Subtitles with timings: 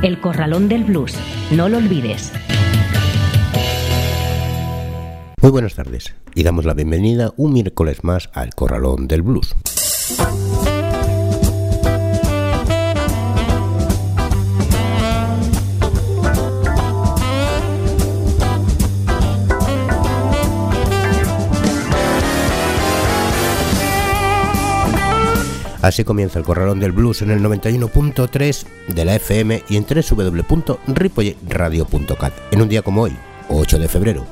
[0.00, 1.14] El Corralón del Blues.
[1.50, 2.32] No lo olvides.
[5.40, 9.54] Muy buenas tardes y damos la bienvenida un miércoles más al Corralón del Blues.
[25.82, 32.32] Así comienza el Corralón del Blues en el 91.3 de la FM y en www.ripolletradio.cat
[32.52, 33.16] en un día como hoy,
[33.48, 34.24] 8 de febrero.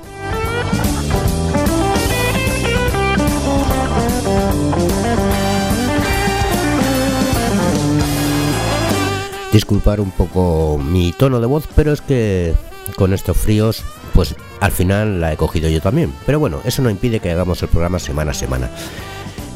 [9.53, 12.55] Disculpar un poco mi tono de voz, pero es que
[12.95, 13.83] con estos fríos,
[14.15, 16.13] pues al final la he cogido yo también.
[16.25, 18.71] Pero bueno, eso no impide que hagamos el programa semana a semana.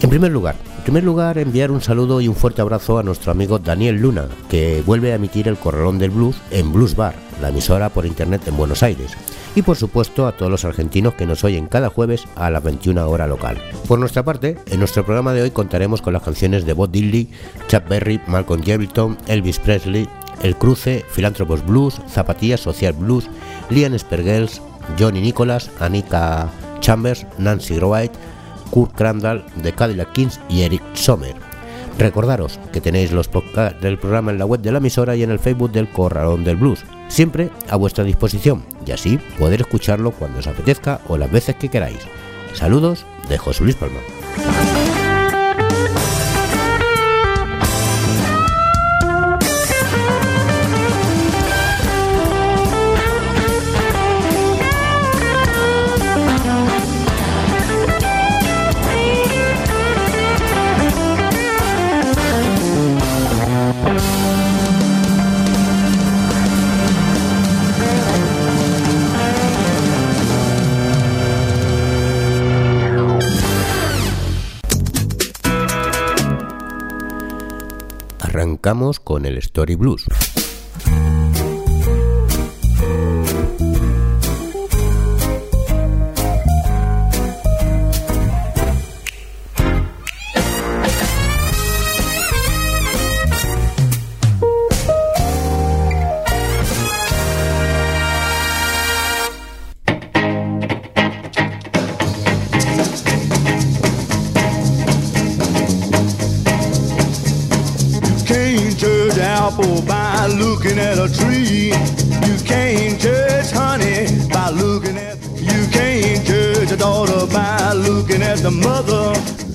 [0.01, 3.59] En primer lugar, primer lugar, enviar un saludo y un fuerte abrazo a nuestro amigo
[3.59, 7.89] Daniel Luna, que vuelve a emitir el Corralón del Blues en Blues Bar, la emisora
[7.89, 9.13] por internet en Buenos Aires.
[9.55, 13.09] Y por supuesto a todos los argentinos que nos oyen cada jueves a las 21
[13.09, 13.57] hora local.
[13.89, 17.29] Por nuestra parte, en nuestro programa de hoy contaremos con las canciones de Bob Dylan,
[17.67, 20.07] Chuck Berry, Malcolm Hamilton, Elvis Presley,
[20.43, 23.31] El Cruce, Filántropos Blues, Zapatillas Social Blues,
[23.71, 24.61] Lian Spergels,
[24.99, 28.19] Johnny Nicholas, Anika Chambers, Nancy White,
[28.75, 31.37] Kurt Crandall de Cadillac Kings y Eric Sommer.
[31.97, 35.31] Recordaros que tenéis los podcasts del programa en la web de la emisora y en
[35.31, 40.41] el Facebook del Corralón del Blues, siempre a vuestra disposición y así poder escucharlo cuando
[40.41, 42.01] os apetezca o las veces que queráis.
[42.53, 44.01] Saludos de José Luis Palma.
[78.99, 80.07] Con el Story Blues.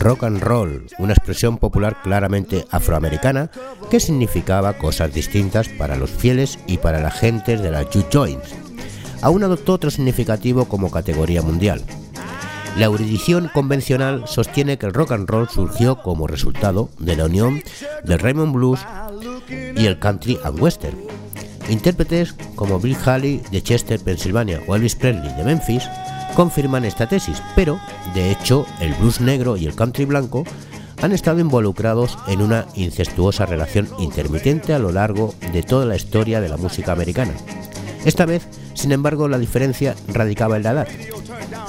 [0.09, 3.51] Rock and roll, una expresión popular claramente afroamericana
[3.91, 8.55] que significaba cosas distintas para los fieles y para la gente de las Juke Joints.
[9.21, 11.83] Aún adoptó otro significativo como categoría mundial.
[12.75, 17.61] La erudición convencional sostiene que el rock and roll surgió como resultado de la unión
[18.03, 18.79] del Raymond Blues
[19.75, 20.97] y el country and western.
[21.69, 25.83] Intérpretes como Bill Haley de Chester, Pensilvania o Elvis Presley de Memphis
[26.35, 27.79] confirman esta tesis, pero
[28.13, 30.43] de hecho el blues negro y el country blanco
[31.01, 36.41] han estado involucrados en una incestuosa relación intermitente a lo largo de toda la historia
[36.41, 37.33] de la música americana.
[38.05, 40.87] Esta vez, sin embargo, la diferencia radicaba en la edad.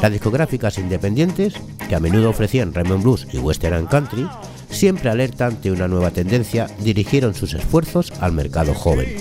[0.00, 1.54] Las discográficas independientes,
[1.88, 4.28] que a menudo ofrecían Raymond Blues y Western Country,
[4.70, 9.14] siempre alerta ante una nueva tendencia, dirigieron sus esfuerzos al mercado joven.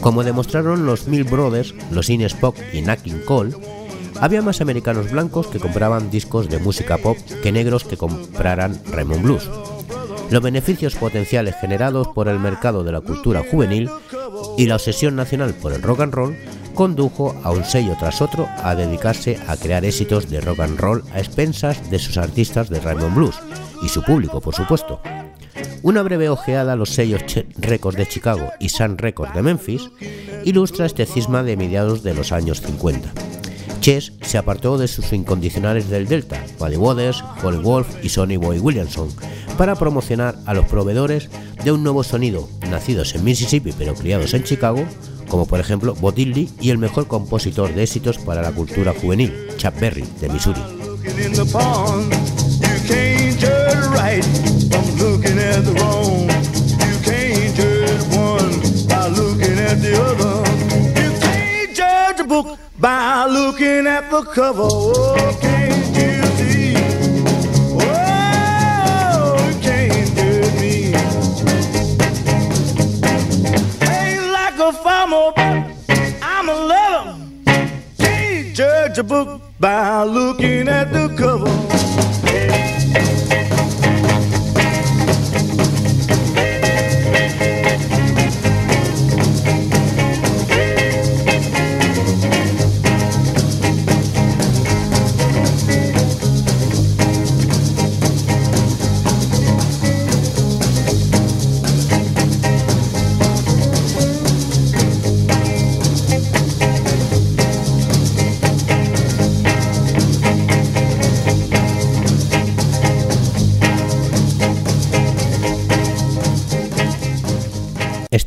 [0.00, 3.54] Como demostraron los Mill Brothers, los In Spock y Nat King Cole,
[4.20, 9.22] había más americanos blancos que compraban discos de música pop que negros que compraran Raymond
[9.22, 9.48] Blues.
[10.30, 13.90] Los beneficios potenciales generados por el mercado de la cultura juvenil
[14.56, 16.36] y la obsesión nacional por el rock and roll
[16.74, 21.02] condujo a un sello tras otro a dedicarse a crear éxitos de rock and roll
[21.12, 23.36] a expensas de sus artistas de Raymond Blues
[23.82, 25.00] y su público, por supuesto.
[25.82, 27.22] Una breve ojeada a los sellos
[27.56, 29.88] Records de Chicago y Sun Records de Memphis
[30.44, 33.37] ilustra este cisma de mediados de los años 50.
[33.80, 38.58] Chess se apartó de sus incondicionales del Delta, Buddy Waters, Holly Wolf y Sonny Boy
[38.58, 39.08] Williamson,
[39.56, 41.28] para promocionar a los proveedores
[41.64, 44.84] de un nuevo sonido, nacidos en Mississippi pero criados en Chicago,
[45.28, 49.32] como por ejemplo Bob Diddley y el mejor compositor de éxitos para la cultura juvenil,
[49.56, 50.62] Chuck Berry, de Missouri.
[64.18, 64.62] Looking at the cover.
[64.62, 65.78] Oh, can't?
[67.80, 70.94] Oh, can't you me?
[73.88, 77.16] Ain't like a farmer, but I'm a lover.
[77.98, 81.67] Can't judge a book by looking at the cover.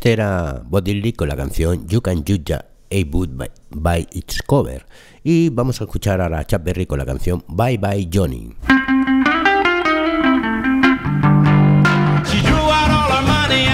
[0.01, 3.29] Este era Bodily con la canción You Can Judge a Boot
[3.69, 4.83] by, Its Cover.
[5.23, 8.55] Y vamos a escuchar a Chuck Berry con la canción Bye Bye Johnny.
[12.25, 13.67] She drew out all her money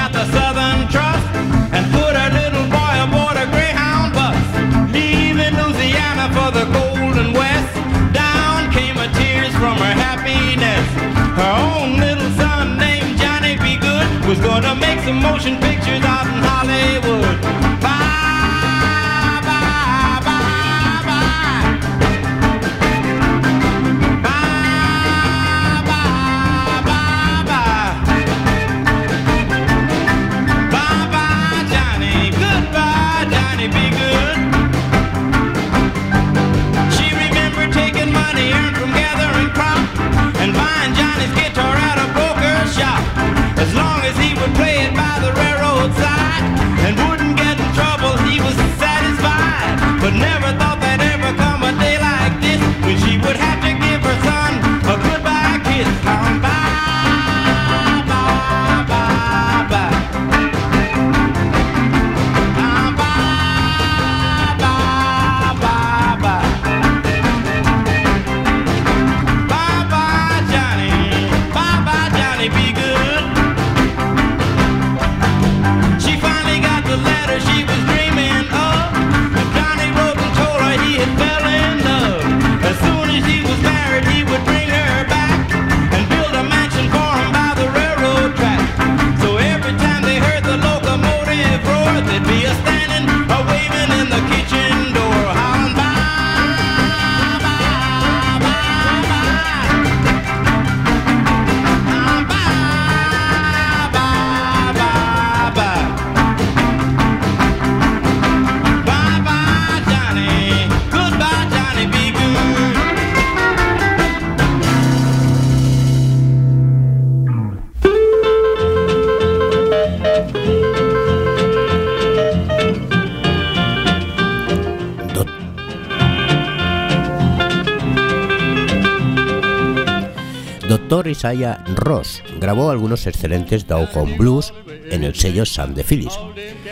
[130.67, 131.07] Dr.
[131.07, 134.53] Isaiah Ross grabó algunos excelentes Dow Home Blues
[134.89, 136.19] en el sello Sam de Phyllis.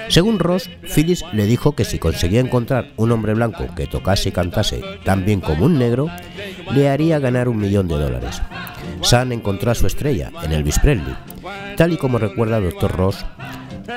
[0.10, 4.32] Según Ross, Phyllis le dijo que si conseguía encontrar un hombre blanco que tocase y
[4.34, 6.10] cantase tan bien como un negro,
[6.74, 8.42] le haría ganar un millón de dólares.
[9.02, 11.16] Sam encontró a su estrella en Elvis Presley,
[11.78, 12.92] tal y como recuerda Dr.
[12.92, 13.26] Ross,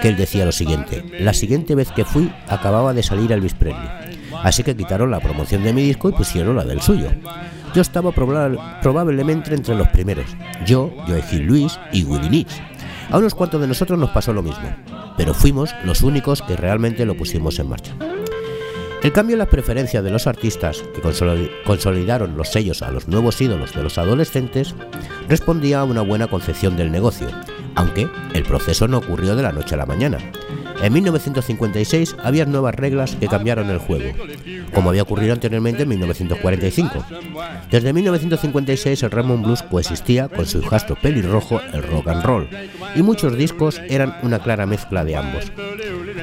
[0.01, 4.18] que él decía lo siguiente: La siguiente vez que fui acababa de salir Elvis Presley,
[4.43, 7.09] así que quitaron la promoción de mi disco y pusieron la del suyo.
[7.75, 10.27] Yo estaba proba- probablemente entre los primeros,
[10.67, 12.55] yo, Joe Hill Lewis y Willie Nitz.
[13.11, 14.69] A unos cuantos de nosotros nos pasó lo mismo,
[15.17, 17.93] pero fuimos los únicos que realmente lo pusimos en marcha.
[19.03, 23.07] El cambio en las preferencias de los artistas que consoli- consolidaron los sellos a los
[23.07, 24.75] nuevos ídolos de los adolescentes
[25.29, 27.29] respondía a una buena concepción del negocio,
[27.77, 30.19] aunque el proceso no ocurrió de la noche a la mañana.
[30.81, 34.13] En 1956 había nuevas reglas que cambiaron el juego,
[34.73, 37.05] como había ocurrido anteriormente en 1945.
[37.71, 42.49] Desde 1956 el Raymond Blues coexistía con su hijastro pelirrojo, el rock and roll,
[42.95, 45.51] y muchos discos eran una clara mezcla de ambos.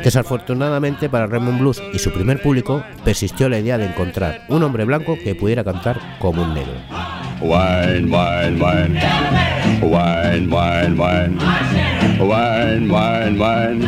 [0.03, 4.85] Desafortunadamente para Raymond Blues y su primer público persistió la idea de encontrar un hombre
[4.85, 6.73] blanco que pudiera cantar como un negro.
[12.19, 13.81] Wine, wine, wine.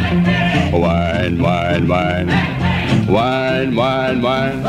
[0.71, 1.87] Wine, wine, wine.
[1.87, 3.07] Wine, wine, wine.
[3.07, 4.63] Wine, wine, wine.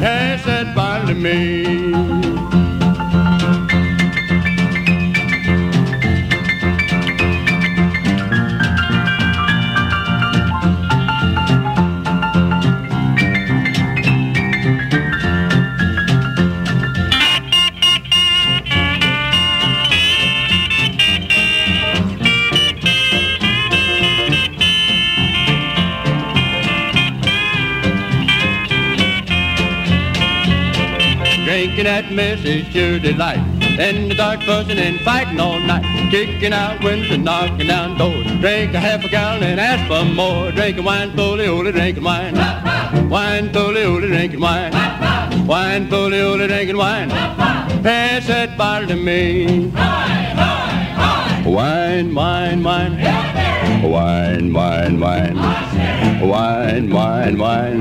[0.00, 2.37] Pass that bottle to me.
[32.02, 33.40] That mess is your delight.
[33.76, 35.82] In the dark, fussing and fighting all night.
[36.12, 38.26] Kicking out windows and knocking down doors.
[38.40, 40.52] Drink a half a gallon and ask for more.
[40.52, 42.34] Drinking wine, fully, holy, drinking wine.
[43.10, 44.72] Wine, fully, holy, drinking wine.
[45.44, 47.10] Wine, fully, holy, drinking wine.
[47.10, 49.72] Pass that bottle to me.
[51.44, 52.92] Wine, wine, wine.
[53.82, 55.36] Wine, wine, wine.
[56.20, 57.80] Wine, wine, wine.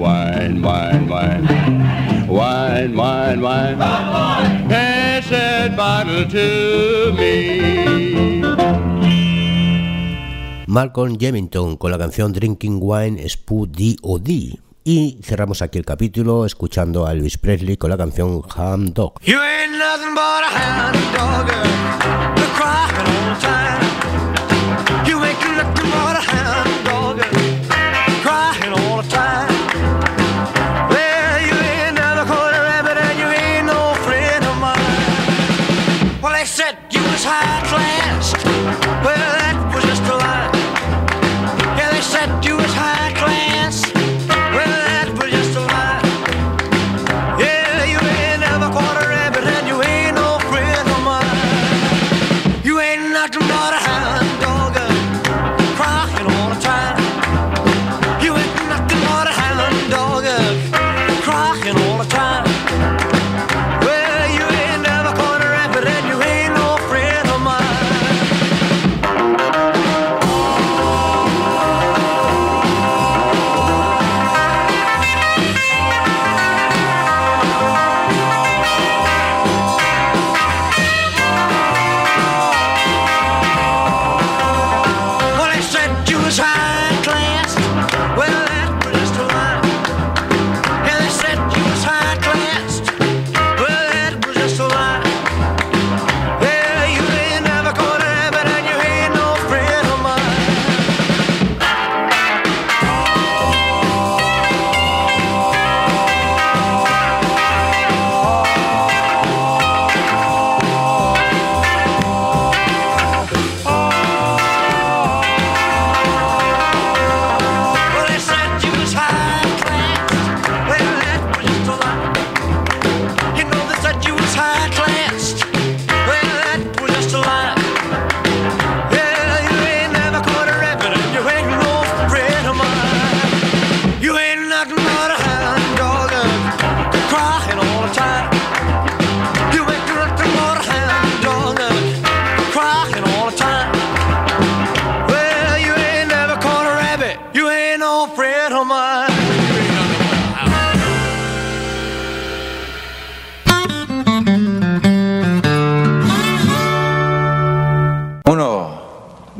[0.00, 2.11] Wine, wine, wine.
[2.32, 3.76] Wine, wine, wine.
[4.66, 7.60] Pass that bottle to me.
[10.66, 14.58] Malcolm Jemington con la canción Drinking Wine Spoo D.O.D.
[14.82, 19.20] Y cerramos aquí el capítulo escuchando a Elvis Presley con la canción Ham Dog.
[19.26, 21.66] You ain't nothing but a hound dog, girl.
[22.38, 23.84] You're crying all the time.
[25.06, 26.41] You ain't nothing but a hound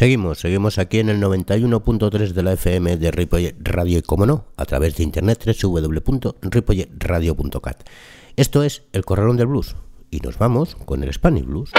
[0.00, 4.46] Seguimos, seguimos aquí en el 91.3 de la FM de Ripollet Radio y, como no,
[4.56, 7.82] a través de internet www.ripolletradio.cat.
[8.34, 9.76] Esto es El Corralón del Blues
[10.10, 11.72] y nos vamos con el Spanish Blues.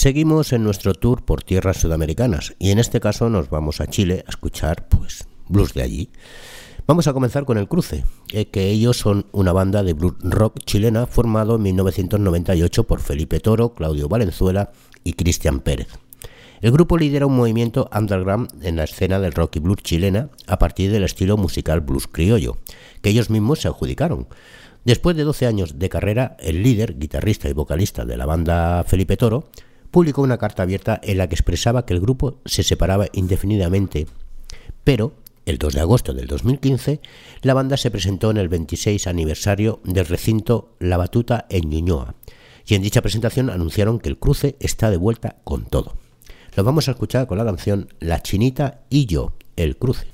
[0.00, 4.24] Seguimos en nuestro tour por tierras sudamericanas y en este caso nos vamos a Chile
[4.26, 6.08] a escuchar pues blues de allí.
[6.86, 10.60] Vamos a comenzar con el Cruce, eh, que ellos son una banda de blues rock
[10.64, 14.72] chilena formado en 1998 por Felipe Toro, Claudio Valenzuela
[15.04, 15.88] y Cristian Pérez.
[16.62, 20.58] El grupo lidera un movimiento underground en la escena del rock y blues chilena a
[20.58, 22.56] partir del estilo musical blues criollo,
[23.02, 24.28] que ellos mismos se adjudicaron.
[24.86, 29.18] Después de 12 años de carrera, el líder, guitarrista y vocalista de la banda Felipe
[29.18, 29.50] Toro
[29.90, 34.06] publicó una carta abierta en la que expresaba que el grupo se separaba indefinidamente,
[34.84, 35.14] pero
[35.46, 37.00] el 2 de agosto del 2015
[37.42, 42.14] la banda se presentó en el 26 aniversario del recinto La Batuta en Ñuñoa
[42.66, 45.96] y en dicha presentación anunciaron que el cruce está de vuelta con todo.
[46.56, 50.06] Lo vamos a escuchar con la canción La Chinita y yo, el cruce.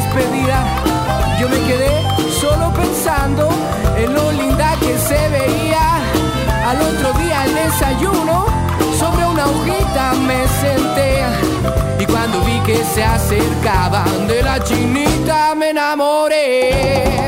[0.00, 0.64] Despedida.
[1.38, 1.90] Yo me quedé
[2.40, 3.48] solo pensando
[3.96, 6.00] en lo linda que se veía.
[6.66, 8.46] Al otro día al desayuno,
[8.98, 11.22] sobre una hojita me senté.
[11.98, 17.19] Y cuando vi que se acercaban de la chinita me enamoré.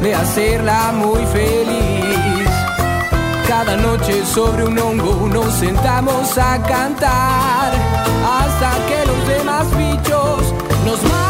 [0.00, 2.48] De hacerla muy feliz.
[3.46, 7.72] Cada noche sobre un hongo nos sentamos a cantar
[8.24, 10.54] hasta que los demás bichos
[10.86, 11.27] nos mandan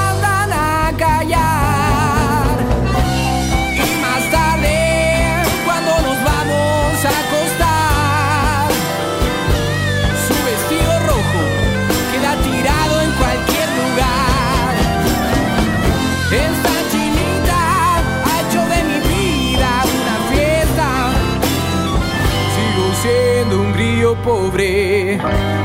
[24.08, 25.18] grillo pobre,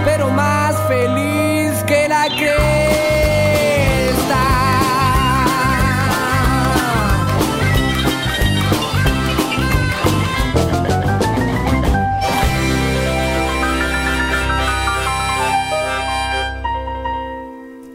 [0.05, 2.53] pero más feliz que la cresta.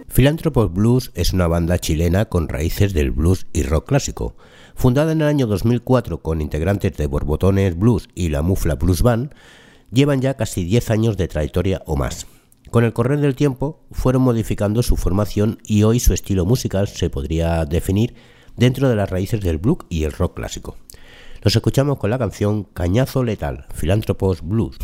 [0.09, 4.35] Philanthropos Blues es una banda chilena con raíces del blues y rock clásico.
[4.75, 9.33] Fundada en el año 2004 con integrantes de Borbotones Blues y la Mufla Blues Band,
[9.93, 12.27] llevan ya casi 10 años de trayectoria o más.
[12.71, 17.09] Con el correr del tiempo fueron modificando su formación y hoy su estilo musical se
[17.09, 18.15] podría definir
[18.57, 20.77] dentro de las raíces del blues y el rock clásico.
[21.43, 24.77] Los escuchamos con la canción Cañazo Letal, Philanthropos Blues.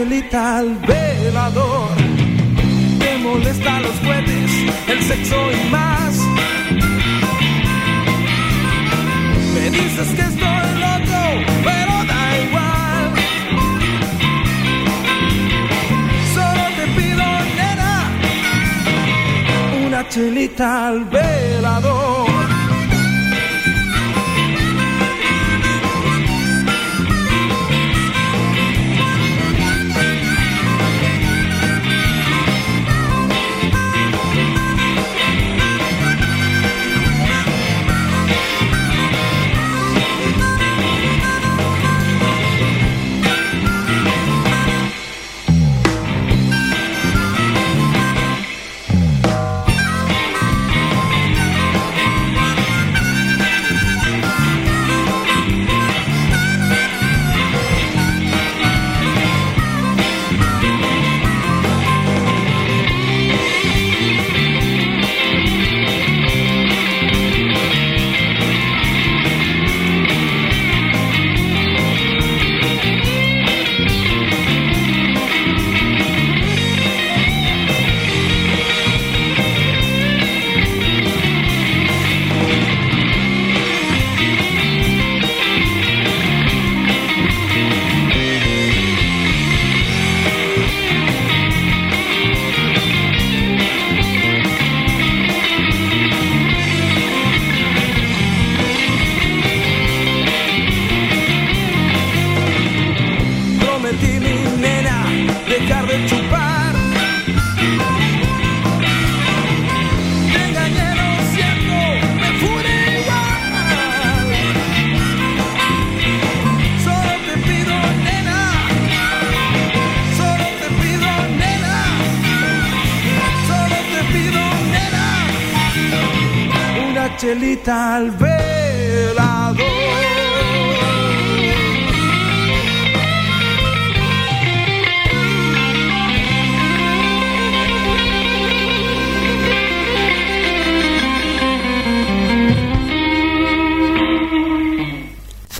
[0.00, 1.90] Chelita al velador.
[3.00, 4.50] Te molesta los cohetes,
[4.88, 6.14] el sexo y más.
[9.54, 11.22] Me dices que estoy loco,
[11.66, 13.10] pero da igual.
[16.34, 17.26] Solo te pido,
[17.58, 17.94] nena,
[19.86, 22.19] una chelita al velador.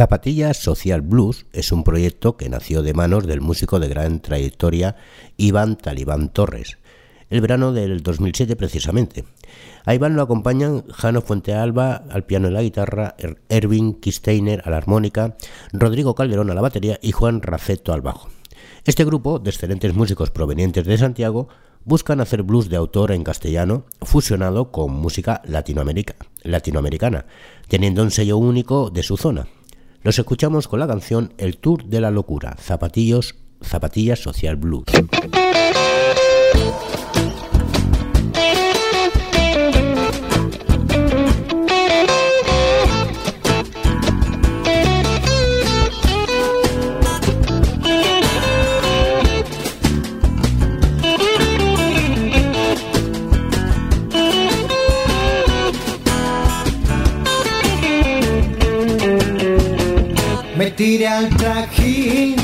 [0.01, 4.97] Zapatillas Social Blues es un proyecto que nació de manos del músico de gran trayectoria
[5.37, 6.79] Iván Talibán Torres,
[7.29, 9.27] el verano del 2007 precisamente.
[9.85, 14.71] A Iván lo acompañan Jano Fuentealba al piano y la guitarra, Er- Erwin Kisteiner a
[14.71, 15.37] la armónica,
[15.75, 18.31] Rodrigo Calderón a la batería y Juan Raceto al bajo.
[18.87, 21.49] Este grupo, de excelentes músicos provenientes de Santiago,
[21.85, 27.27] buscan hacer blues de autor en castellano fusionado con música latinoamerica- latinoamericana,
[27.69, 29.47] teniendo un sello único de su zona.
[30.03, 34.87] Los escuchamos con la canción El Tour de la Locura, Zapatillos, Zapatillas Social Blues.
[60.81, 62.37] Tiré al trajín.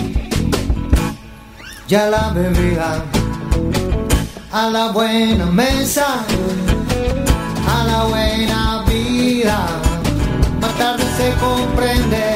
[1.88, 3.03] Ya la bebida
[4.53, 6.07] a la buena mesa
[7.66, 9.59] a la buena vida.
[10.61, 12.27] Más tarde se comprende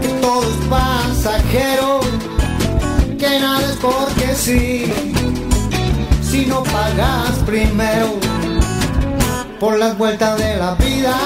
[0.00, 2.00] que todo es pasajero
[3.18, 4.92] que nada es porque sí.
[6.22, 8.10] Si no pagas primero
[9.58, 11.16] por las vueltas de la vida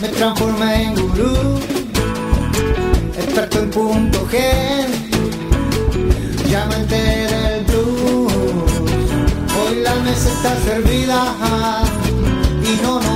[0.00, 1.60] me transformé en gurú,
[3.16, 4.38] experto en punto G,
[6.50, 8.32] ya me del blues.
[9.58, 11.34] Hoy la mesa está servida
[12.64, 13.11] y no nos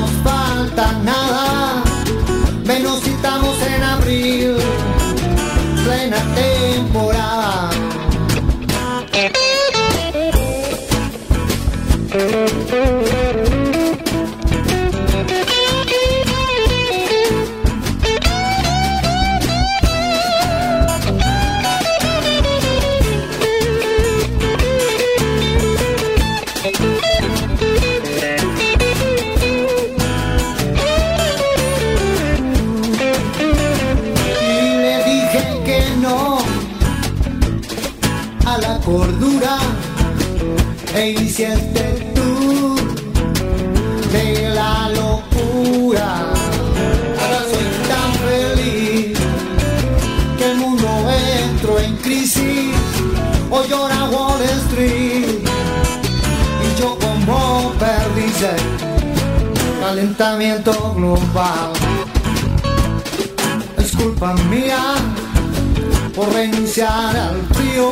[60.17, 61.73] calentamiento global.
[63.77, 64.95] Es culpa mía
[66.15, 67.91] por renunciar al frío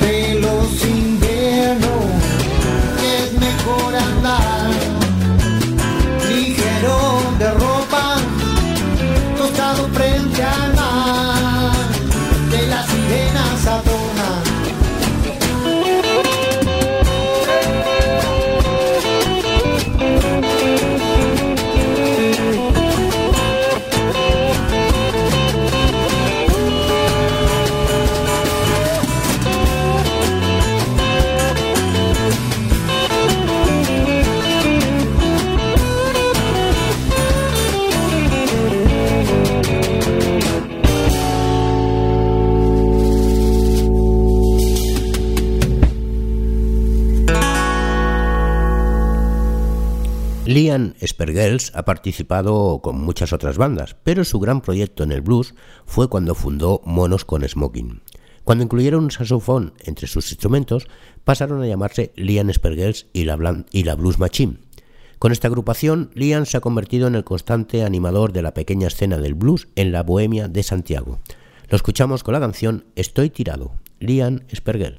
[0.00, 2.04] de los inviernos.
[3.00, 4.55] Es mejor andar
[50.56, 55.54] Liam Spergels ha participado con muchas otras bandas, pero su gran proyecto en el blues
[55.84, 58.00] fue cuando fundó Monos con Smoking.
[58.42, 60.88] Cuando incluyeron un saxofón entre sus instrumentos,
[61.24, 64.56] pasaron a llamarse Liam Spergels y la, Blues Machine.
[65.18, 69.18] Con esta agrupación, Liam se ha convertido en el constante animador de la pequeña escena
[69.18, 71.18] del blues en la Bohemia de Santiago.
[71.68, 74.96] Lo escuchamos con la canción Estoy tirado, Liam Spergels.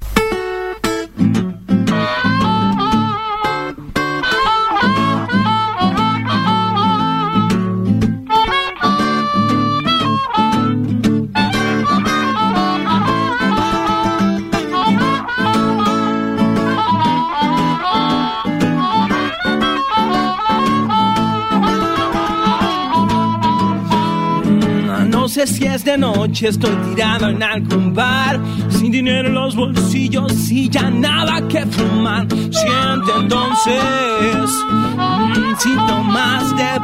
[25.46, 30.68] Si es de noche, estoy tirado en algún bar, sin dinero en los bolsillos y
[30.68, 32.26] ya nada que fumar.
[32.30, 36.78] Siente entonces mm, síntomas de.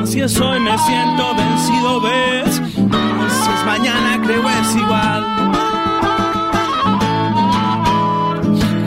[0.00, 2.54] Mm, Si es hoy me siento vencido, ves.
[2.54, 5.61] Si es mañana creo es igual.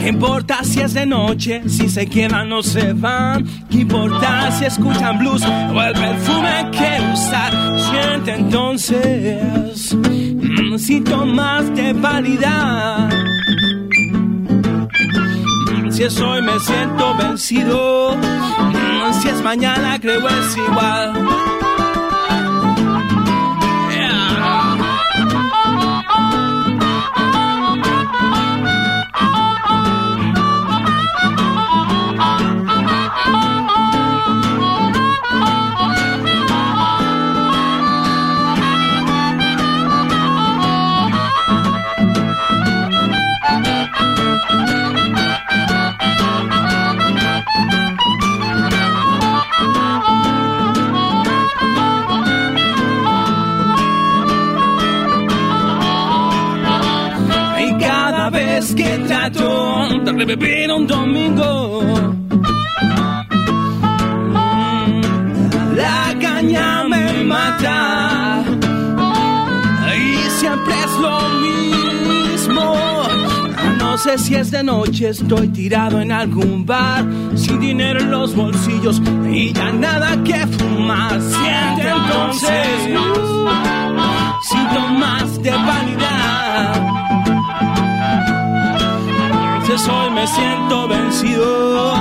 [0.06, 3.44] ¿Qué importa si es de noche, si se quedan o se van?
[3.72, 7.52] ¿Qué importa si escuchan blues o el perfume que usar?
[7.90, 13.10] Siente entonces mm, síntomas de pálida.
[15.74, 21.14] Mm, Si es hoy me siento vencido, Mm, si es mañana creo es igual.
[59.32, 61.82] Trato de revivir un domingo,
[64.30, 68.44] mm, la caña me mata.
[69.98, 72.76] Y siempre es lo mismo.
[73.80, 78.36] No sé si es de noche, estoy tirado en algún bar, sin dinero en los
[78.36, 81.20] bolsillos y ya nada que fumar.
[81.22, 82.68] Siente entonces
[84.42, 86.95] síntomas de vanidad.
[89.76, 91.94] Si es hoy me siento vencido.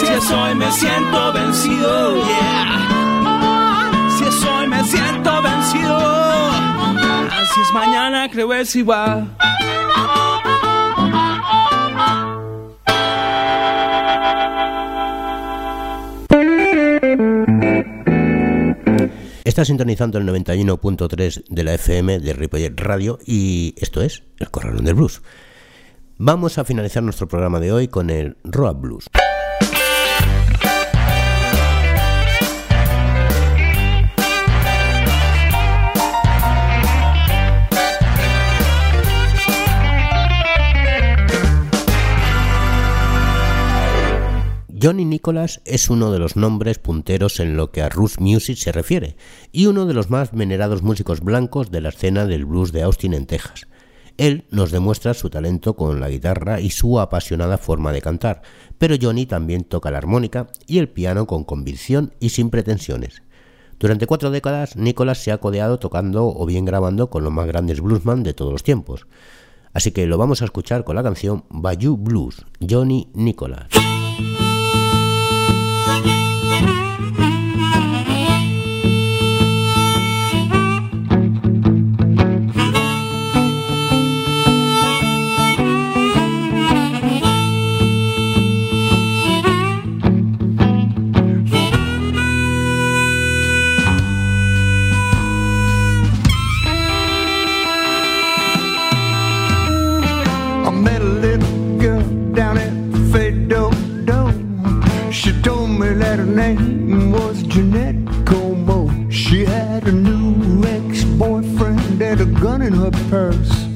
[0.00, 2.24] Si es hoy me siento vencido.
[2.26, 4.08] Yeah.
[4.18, 6.50] Si es hoy me siento vencido.
[7.54, 9.30] Si es mañana creo es igual.
[19.44, 24.84] Está sintonizando el 91.3 de la FM de Ripollet Radio y esto es El Corralón
[24.84, 25.22] del Blues.
[26.24, 29.06] Vamos a finalizar nuestro programa de hoy con el Road Blues.
[44.80, 48.70] Johnny Nicholas es uno de los nombres punteros en lo que a Roots Music se
[48.70, 49.16] refiere
[49.50, 53.14] y uno de los más venerados músicos blancos de la escena del blues de Austin
[53.14, 53.66] en Texas.
[54.16, 58.42] Él nos demuestra su talento con la guitarra y su apasionada forma de cantar,
[58.78, 63.22] pero Johnny también toca la armónica y el piano con convicción y sin pretensiones.
[63.78, 67.80] Durante cuatro décadas, Nicholas se ha codeado tocando o bien grabando con los más grandes
[67.80, 69.06] bluesman de todos los tiempos.
[69.72, 73.81] Así que lo vamos a escuchar con la canción Bayou Blues, Johnny Nicholas.
[112.12, 113.66] Ex-boyfriend a gun in her purse.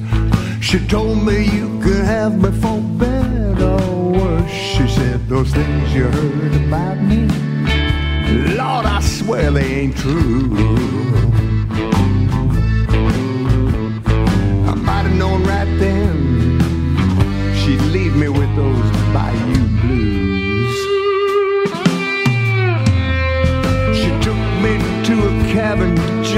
[0.60, 4.50] She told me you could have me for better or worse.
[4.50, 7.28] She said those things you heard about me.
[8.56, 11.55] Lord, I swear they ain't true.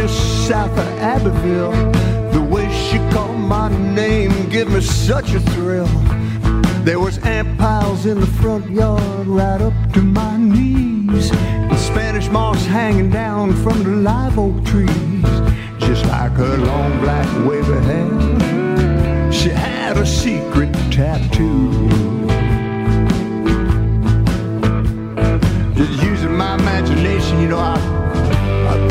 [0.00, 1.72] Just south of Abbeville.
[2.30, 5.88] The way she called my name gave me such a thrill.
[6.84, 11.32] There was ant piles in the front yard right up to my knees.
[11.32, 15.32] And Spanish moss hanging down from the live oak trees.
[15.80, 19.32] Just like her long black wavy hair.
[19.32, 21.88] She had a secret tattoo.
[25.74, 27.97] Just using my imagination, you know, I,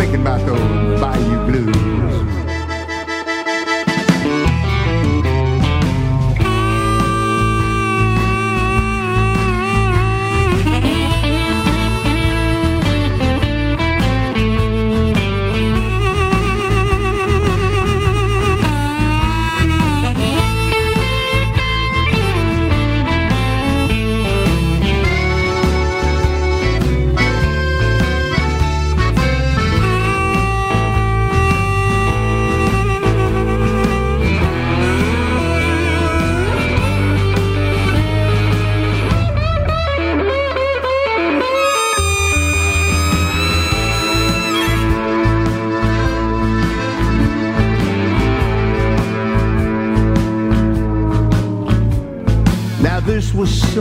[0.08, 2.47] thinking about those Bayou Blues.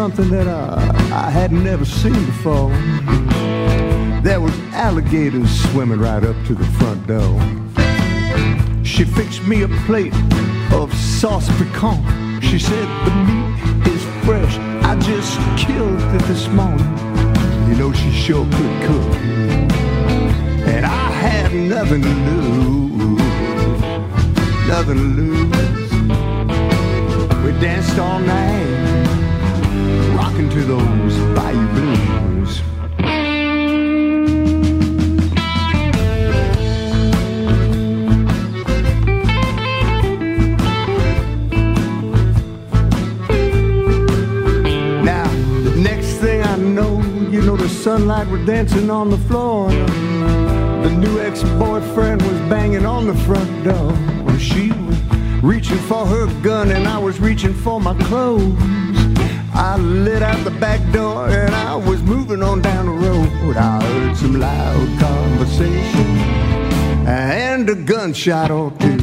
[0.07, 2.71] Something that I, I had never seen before.
[4.23, 7.35] There was alligators swimming right up to the front door.
[8.85, 10.15] She fixed me a plate
[10.73, 12.05] of sauce piquant.
[12.45, 14.57] She said the meat is fresh.
[14.85, 16.87] I just killed it this morning.
[17.69, 19.17] You know she sure could cook.
[20.71, 22.09] And I had nothing to
[22.61, 23.19] lose.
[24.69, 25.67] Nothing to lose.
[27.45, 28.86] We danced all night,
[30.37, 32.63] rocking to those Bayou Blues.
[45.03, 45.25] Now,
[45.63, 49.71] the next thing I know, you know, the sunlight was dancing on the floor.
[49.71, 53.95] The new ex-boyfriend was banging on the front door.
[54.39, 55.01] She was
[55.43, 58.76] reaching for her gun and I was reaching for my clothes.
[59.59, 63.57] I lit out the back door and I was moving on down the road.
[63.57, 66.07] I heard some loud conversation
[67.07, 68.99] and a gunshot or two.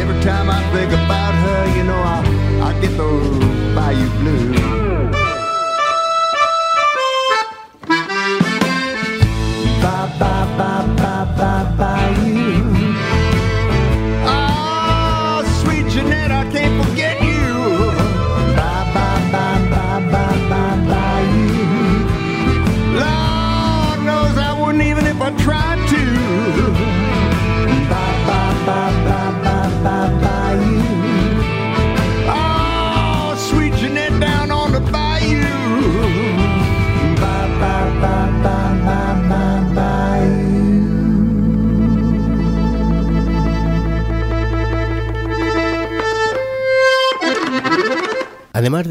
[0.00, 2.22] Every time I think about her, you know, I,
[2.62, 4.51] I get those Bayou Blues.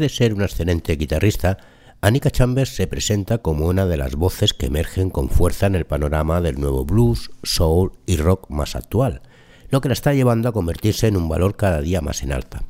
[0.02, 1.58] de ser una excelente guitarrista,
[2.00, 5.86] Annika Chambers se presenta como una de las voces que emergen con fuerza en el
[5.86, 9.22] panorama del nuevo blues, soul y rock más actual,
[9.70, 12.64] lo que la está llevando a convertirse en un valor cada día más en alta.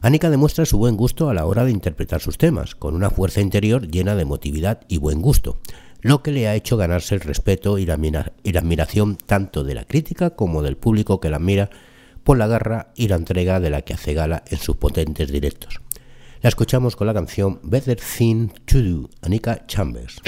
[0.00, 3.40] Annika demuestra su buen gusto a la hora de interpretar sus temas, con una fuerza
[3.40, 5.58] interior llena de emotividad y buen gusto,
[6.00, 7.98] lo que le ha hecho ganarse el respeto y la,
[8.44, 11.70] y la admiración tanto de la crítica como del público que la admira
[12.22, 15.80] por la garra y la entrega de la que hace gala en sus potentes directos.
[16.42, 20.22] La escuchamos con la canción Better Thing to Do, Anika Chambers.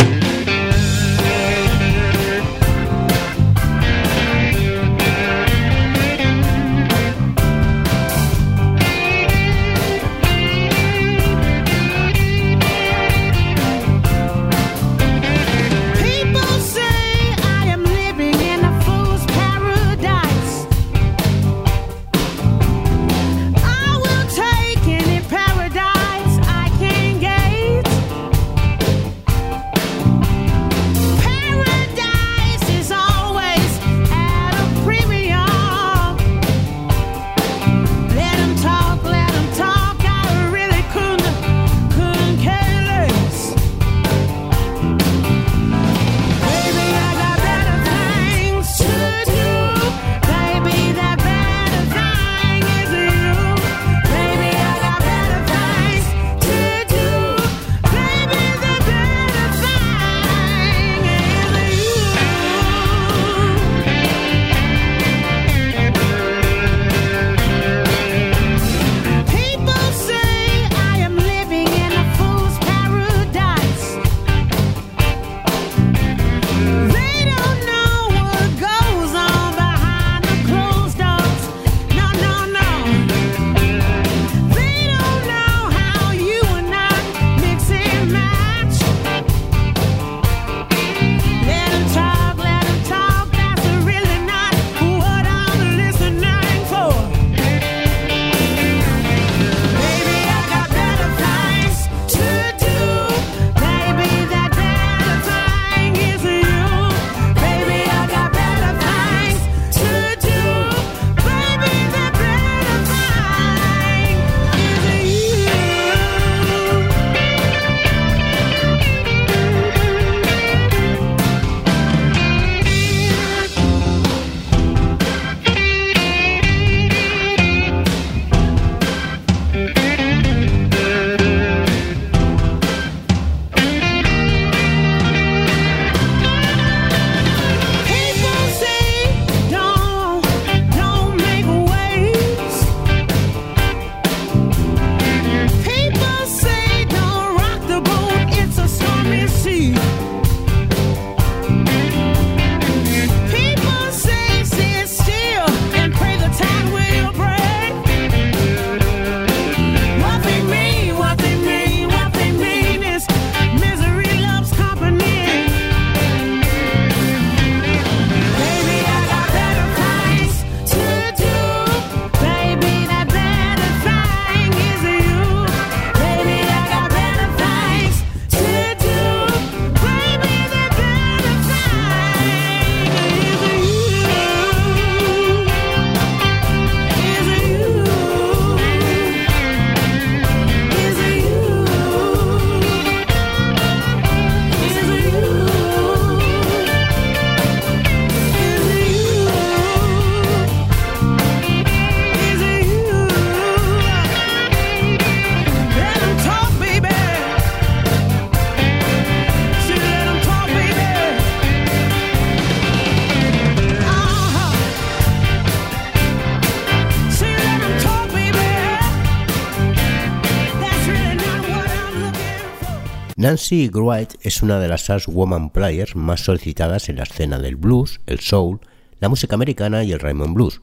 [223.23, 227.55] Nancy Wright es una de las As Woman Players más solicitadas en la escena del
[227.55, 228.59] blues, el soul,
[228.99, 230.61] la música americana y el Raymond Blues,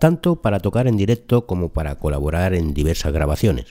[0.00, 3.66] tanto para tocar en directo como para colaborar en diversas grabaciones.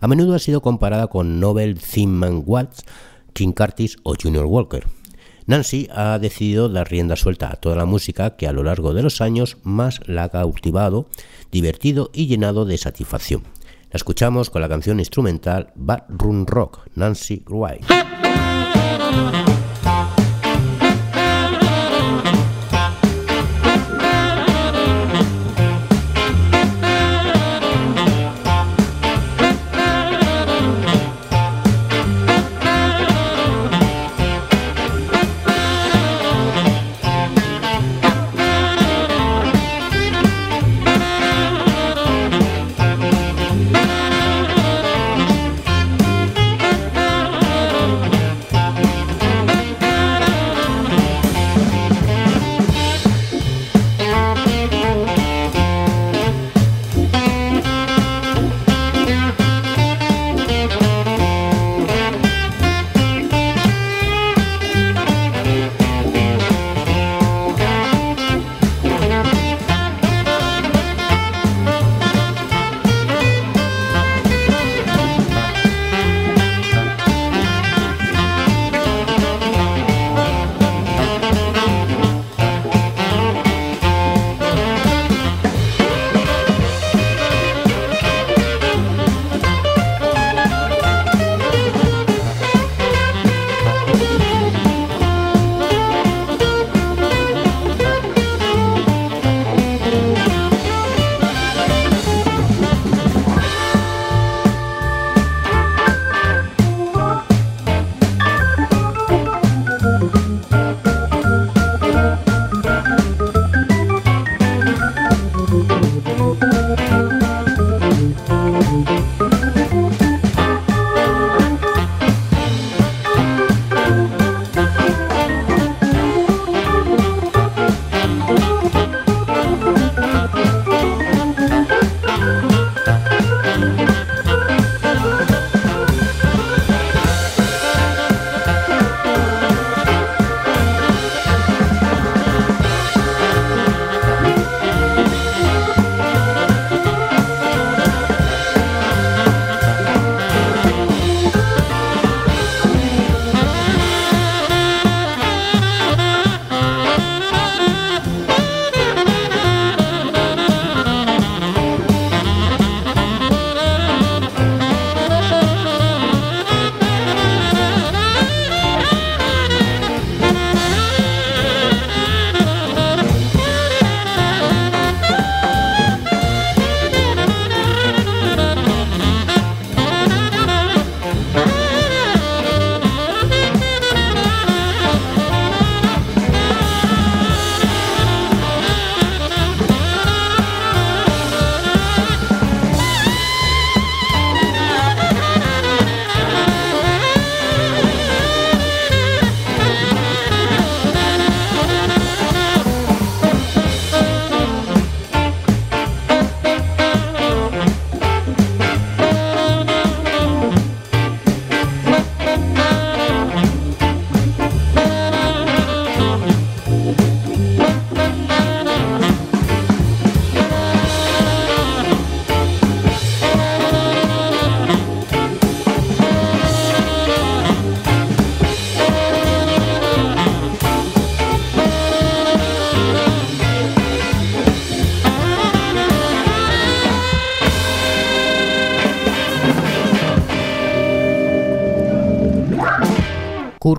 [0.00, 2.84] A menudo ha sido comparada con Nobel Thinman Watts,
[3.32, 4.84] King Curtis o Junior Walker.
[5.46, 9.04] Nancy ha decidido dar rienda suelta a toda la música que a lo largo de
[9.04, 11.06] los años más la ha cautivado,
[11.52, 13.44] divertido y llenado de satisfacción.
[13.90, 17.86] La escuchamos con la canción instrumental Bad Room Rock, Nancy Wright.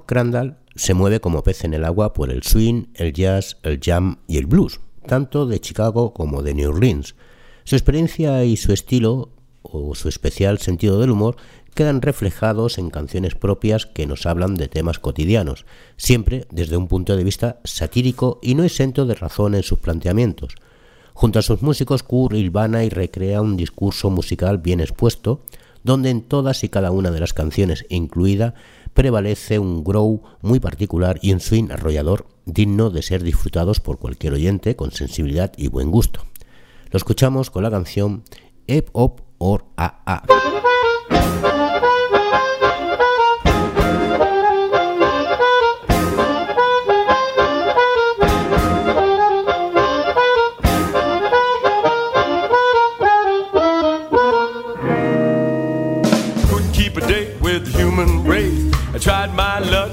[0.10, 4.18] Crandall se mueve como pez en el agua por el swing, el jazz, el jam
[4.28, 7.14] y el blues, tanto de Chicago como de New Orleans.
[7.64, 9.30] Su experiencia y su estilo,
[9.62, 11.36] o su especial sentido del humor,
[11.76, 17.16] quedan reflejados en canciones propias que nos hablan de temas cotidianos, siempre desde un punto
[17.16, 20.55] de vista satírico y no exento de razón en sus planteamientos.
[21.14, 25.41] Junto a sus músicos, Kurt hilvana y recrea un discurso musical bien expuesto,
[25.84, 28.55] donde en todas y cada una de las canciones incluida
[29.00, 34.34] prevalece un grow muy particular y un swing arrollador digno de ser disfrutados por cualquier
[34.34, 36.26] oyente con sensibilidad y buen gusto.
[36.91, 38.24] Lo escuchamos con la canción
[38.68, 41.79] Ep Op or A A.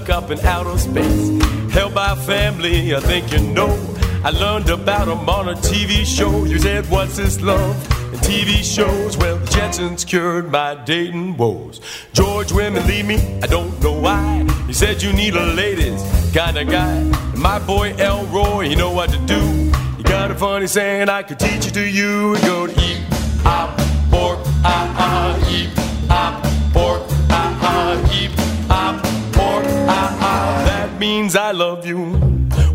[0.08, 1.42] my luck up in outer space.
[1.72, 3.76] Held by family, I think you know.
[4.24, 6.44] I learned about 'em on a TV show.
[6.44, 7.76] You said, What's this love?
[8.12, 11.80] And TV shows, well, the Jetsons cured my dating woes.
[12.12, 14.44] George women leave me, I don't know why.
[14.66, 16.02] He said, You need a ladies
[16.32, 16.96] kind of guy.
[16.96, 19.42] And my boy Elroy, you know what to do.
[19.98, 22.36] You got a funny saying, I could teach it to you.
[22.40, 23.00] Go to eat,
[23.44, 23.78] op,
[31.84, 32.18] you.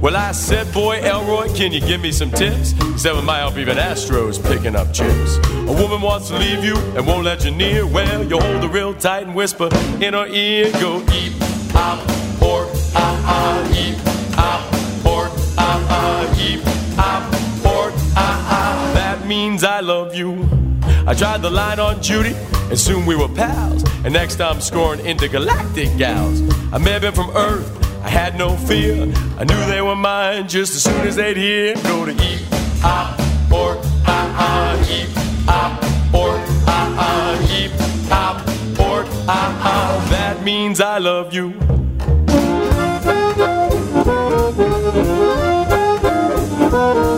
[0.02, 2.72] Well, I said, boy, Elroy, can you give me some tips?
[2.72, 5.38] He said, we might help even Astros picking up chips.
[5.48, 7.86] A woman wants to leave you and won't let you near.
[7.86, 9.70] Well, you hold her real tight and whisper
[10.02, 11.34] in her ear, go eat,
[11.76, 12.00] op,
[12.40, 13.96] pork, ah, ah, eat,
[14.38, 16.60] op, pork, ah, ah, eat,
[16.98, 17.24] op,
[17.64, 18.94] pork, ah, ah.
[18.94, 20.48] That means I love you.
[21.08, 22.36] I tried the line on Judy,
[22.70, 23.84] and soon we were pals.
[24.04, 26.42] And next I'm scoring intergalactic gals.
[26.74, 29.04] I may have been from Earth, I had no fear.
[29.38, 31.76] I knew they were mine just as soon as they'd hear.
[31.84, 32.46] Go to eat, E
[32.84, 33.16] I
[33.52, 35.06] or I I E
[35.48, 35.78] I
[36.14, 36.38] or
[38.10, 38.48] hop,
[38.80, 40.10] or I I.
[40.10, 41.54] That means I love you.
[46.72, 47.11] you.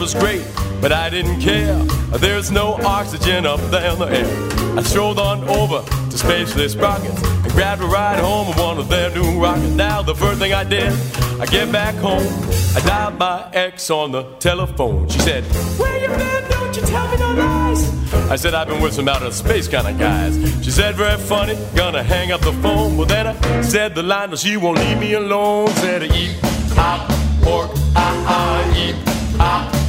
[0.00, 0.46] Was great,
[0.80, 1.76] but I didn't care.
[2.18, 4.78] There's no oxygen up there in the air.
[4.78, 8.88] I strolled on over to Spaceless Rockets and grabbed a ride home in one of
[8.88, 9.74] their new rockets.
[9.74, 10.90] Now, the first thing I did,
[11.38, 12.26] I get back home.
[12.74, 15.06] I dialed my ex on the telephone.
[15.10, 15.44] She said,
[15.78, 16.50] Where you been?
[16.50, 18.14] Don't you tell me no lies.
[18.30, 20.34] I said, I've been with some outer space kind of guys.
[20.64, 22.96] She said, Very funny, gonna hang up the phone.
[22.96, 25.68] Well, then I said the line, but she won't leave me alone.
[25.82, 26.38] Said, Eat,
[26.72, 27.06] hop,
[27.42, 28.94] pork, ah, ah, eat,
[29.36, 29.79] hop,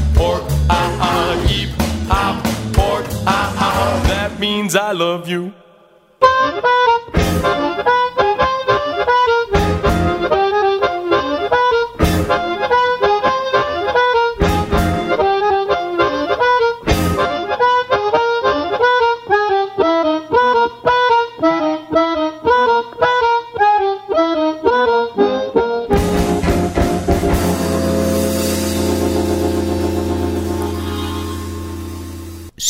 [0.70, 1.70] ah, ah, eat,
[2.10, 2.44] hop,
[2.74, 4.04] pork, ah, ah.
[4.08, 5.54] That means I love you.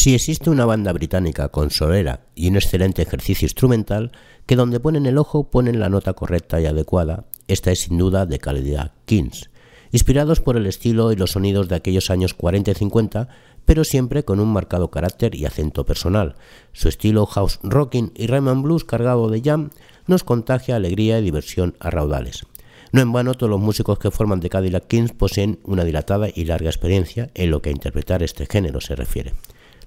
[0.01, 4.11] Si existe una banda británica con solera y un excelente ejercicio instrumental,
[4.47, 8.25] que donde ponen el ojo ponen la nota correcta y adecuada, esta es sin duda
[8.25, 9.51] de calidad Kings,
[9.91, 13.27] inspirados por el estilo y los sonidos de aquellos años 40 y 50,
[13.65, 16.33] pero siempre con un marcado carácter y acento personal.
[16.73, 19.69] Su estilo house rocking y rhythm and blues cargado de jam
[20.07, 22.47] nos contagia alegría y diversión a raudales.
[22.91, 26.45] No en vano, todos los músicos que forman The Cadillac Kings poseen una dilatada y
[26.45, 29.33] larga experiencia en lo que a interpretar este género se refiere.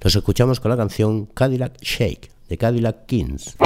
[0.04, 3.56] Los escuchamos con la canción Cadillac Shake de Cadillac Kings.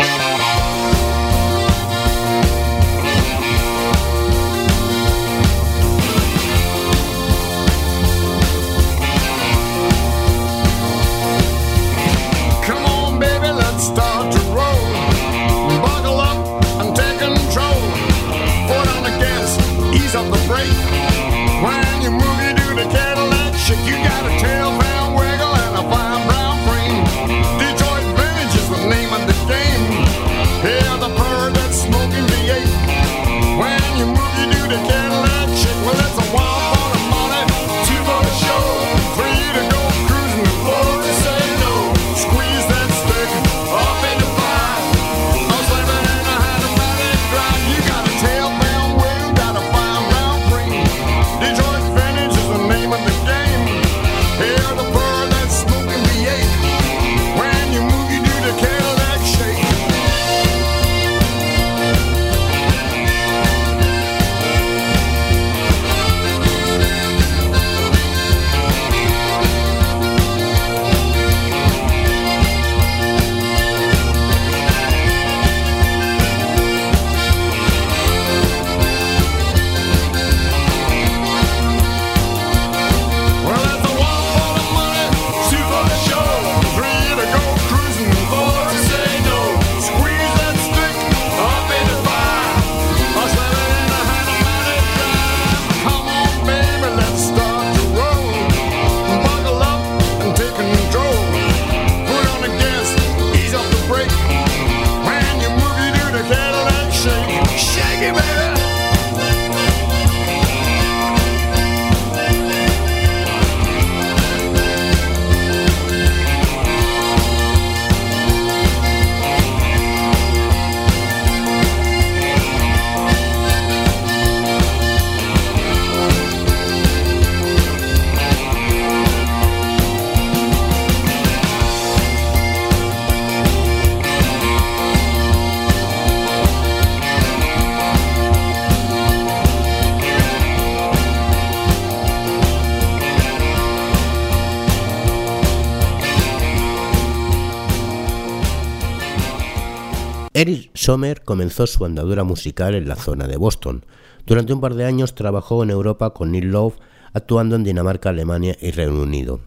[150.40, 153.84] Eric Sommer comenzó su andadura musical en la zona de Boston.
[154.24, 156.76] Durante un par de años trabajó en Europa con Neil Love,
[157.12, 159.40] actuando en Dinamarca, Alemania y Reino Unido.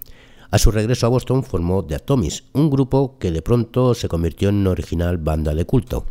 [0.49, 4.49] A su regreso a Boston formó The Atomics, un grupo que de pronto se convirtió
[4.49, 6.07] en una original banda de culto.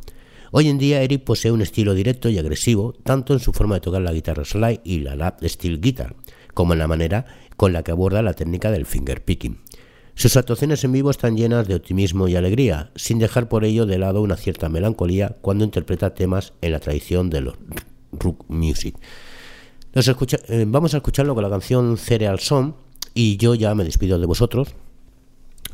[0.51, 3.83] Hoy en día Eric posee un estilo directo y agresivo, tanto en su forma de
[3.83, 6.17] tocar la guitarra slide y la lap steel guitar,
[6.55, 7.27] como en la manera
[7.59, 9.61] con la que aborda la técnica del finger picking.
[10.21, 13.97] Sus actuaciones en vivo están llenas de optimismo y alegría, sin dejar por ello de
[13.97, 17.55] lado una cierta melancolía cuando interpreta temas en la tradición de los
[18.13, 18.97] rock music.
[19.95, 22.75] Eh, vamos a escucharlo con la canción Cereal Song
[23.15, 24.75] y yo ya me despido de vosotros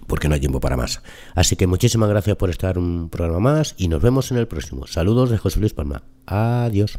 [0.06, 1.02] porque no hay tiempo para más.
[1.34, 4.86] Así que muchísimas gracias por estar un programa más y nos vemos en el próximo.
[4.86, 6.04] Saludos de José Luis Palma.
[6.24, 6.96] Adiós.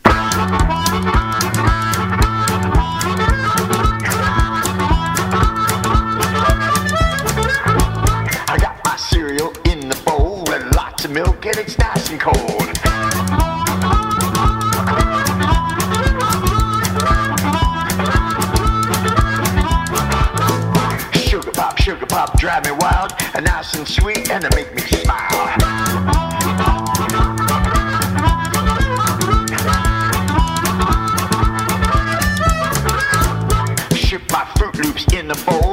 [11.08, 12.36] Of milk and it's nice and cold.
[21.14, 24.82] Sugar pop, sugar pop, drive me wild, and nice and sweet, and they make me
[24.82, 25.48] smile.
[33.96, 35.67] Ship my Fruit Loops in the bowl.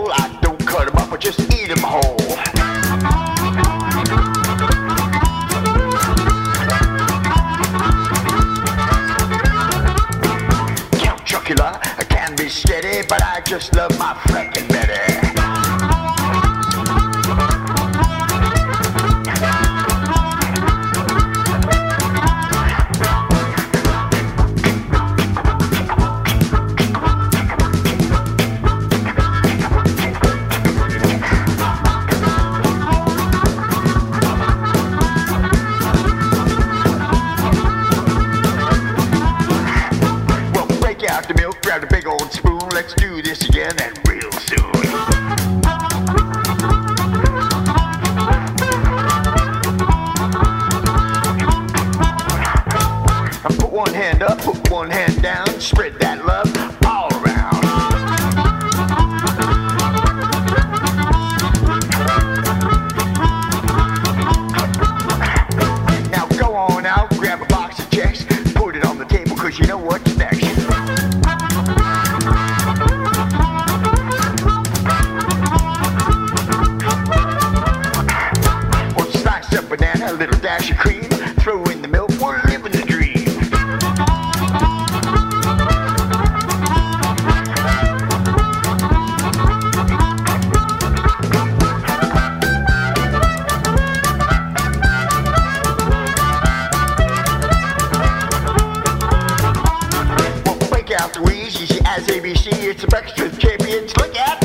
[101.54, 104.43] Out the wheeze, you see, as ABC, it's the breakfast champions, look at